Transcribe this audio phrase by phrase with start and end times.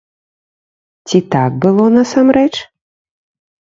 [1.11, 2.53] Ці так было насамрэч?